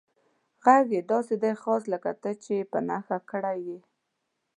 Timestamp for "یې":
0.95-1.01, 2.59-2.65, 3.69-3.79